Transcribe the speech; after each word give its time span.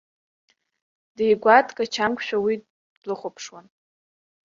Дигәа 1.15 1.57
дгачамкшәа 1.67 2.37
уи 2.45 2.55
длыхәаԥшуан. 3.01 3.65